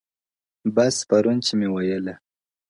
•بس 0.75 0.95
پرون 1.09 1.37
چي 1.45 1.53
می 1.59 1.67
ویله, 1.73 2.13